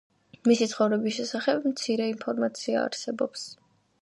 მისი 0.51 0.67
ცხოვრების 0.71 1.19
შესახებ 1.19 1.69
მცირე 1.75 2.09
ინფორმაცია 2.15 2.83
არსებობს. 2.87 3.47